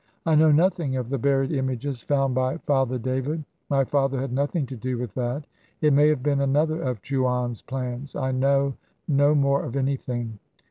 [0.25, 3.43] I know nothing of the buried images found by Father David.
[3.69, 5.45] My father had nothing to do with that.
[5.79, 8.15] It may have been another of Chouane's plans.
[8.15, 8.73] I know
[9.07, 10.39] no more of anything.